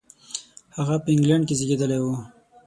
[0.77, 2.05] هغه په انګلېنډ کې زېږېدلی و.